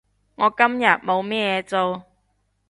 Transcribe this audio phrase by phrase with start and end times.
[0.33, 2.05] 我今日冇咩嘢做